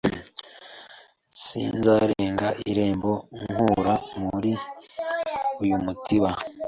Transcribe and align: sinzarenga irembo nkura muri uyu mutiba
sinzarenga 1.43 2.47
irembo 2.71 3.11
nkura 3.49 3.93
muri 4.23 4.51
uyu 5.61 5.77
mutiba 5.83 6.29